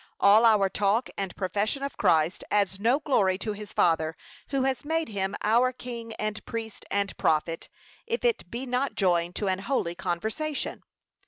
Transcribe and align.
All 0.19 0.45
our 0.47 0.67
talk 0.67 1.11
and 1.15 1.35
profession 1.35 1.83
of 1.83 1.95
Christ, 1.95 2.43
adds 2.49 2.79
no 2.79 2.99
glory 2.99 3.37
to 3.37 3.53
his 3.53 3.71
Father, 3.71 4.17
who 4.49 4.63
has 4.63 4.83
made 4.83 5.09
him 5.09 5.35
our 5.43 5.71
King, 5.71 6.11
and 6.15 6.43
Priest, 6.43 6.85
and 6.89 7.15
Prophet, 7.17 7.69
if 8.07 8.25
it 8.25 8.49
be 8.49 8.65
not 8.65 8.95
joined 8.95 9.35
to 9.35 9.45
an 9.47 9.59
holy 9.59 9.93
conversation. 9.93 10.81